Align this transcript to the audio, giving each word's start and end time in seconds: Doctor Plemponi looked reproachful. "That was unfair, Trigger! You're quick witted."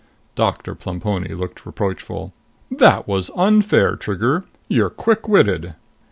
Doctor 0.33 0.73
Plemponi 0.73 1.37
looked 1.37 1.63
reproachful. 1.63 2.33
"That 2.71 3.07
was 3.07 3.29
unfair, 3.35 3.95
Trigger! 3.95 4.45
You're 4.67 4.89
quick 4.89 5.27
witted." 5.29 5.75